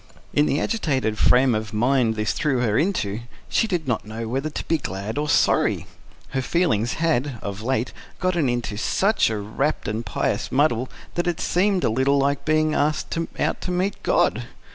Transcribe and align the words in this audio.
In 0.33 0.47
the 0.47 0.59
agitated 0.59 1.19
frame 1.19 1.53
of 1.53 1.73
mind 1.75 2.15
this 2.15 2.33
threw 2.33 2.61
her 2.61 2.75
into, 2.75 3.19
she 3.49 3.67
did 3.67 3.87
not 3.87 4.03
know 4.03 4.27
whether 4.27 4.49
to 4.49 4.63
be 4.65 4.79
glad 4.79 5.19
or 5.19 5.29
sorry. 5.29 5.85
Her 6.29 6.41
feelings 6.41 6.93
had, 6.93 7.37
of 7.43 7.61
late, 7.61 7.93
got 8.19 8.35
into 8.35 8.77
such 8.77 9.29
a 9.29 9.37
rapt 9.37 9.87
and 9.87 10.03
pious 10.03 10.51
muddle 10.51 10.89
that 11.13 11.27
it 11.27 11.39
seemed 11.39 11.83
a 11.83 11.89
little 11.91 12.17
like 12.17 12.45
being 12.45 12.73
asked 12.73 13.15
out 13.37 13.61
to 13.61 13.69
meet 13.69 14.01
God. 14.01 14.45